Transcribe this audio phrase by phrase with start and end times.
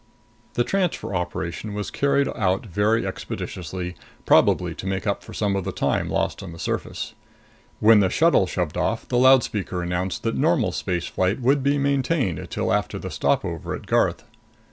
[0.55, 3.93] The transfer operation was carried out very expeditiously,
[4.25, 7.13] probably to make up for some of the time lost on the surface.
[7.79, 12.49] When the shuttle shoved off, the loudspeaker announced that normal space flight would be maintained
[12.49, 14.23] till after the stopover at Garth.